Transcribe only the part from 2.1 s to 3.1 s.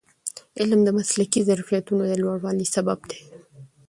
لوړوالي سبب